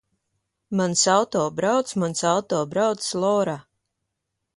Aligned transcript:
Mans 0.77 1.03
auto 1.15 1.43
brauc. 1.59 1.87
Mans 2.03 2.21
auto 2.31 2.59
brauc, 2.73 2.99
Lora! 3.21 3.57